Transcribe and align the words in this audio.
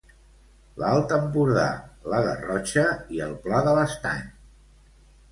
L'Alt 0.83 1.11
Empordà, 1.17 1.65
la 2.13 2.21
Garrotxa 2.27 2.85
i 3.17 3.21
el 3.27 3.35
Pla 3.43 3.59
de 3.69 3.75
l'Estany. 3.81 4.25